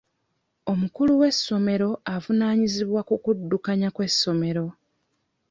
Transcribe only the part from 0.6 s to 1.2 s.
Omukulu